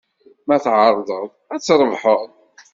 [0.47, 2.21] Ma tɛerḍeḍ, ad trebḥeḍ.